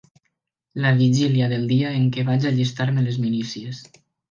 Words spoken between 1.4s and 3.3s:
del dia en què vaig allistar-me a les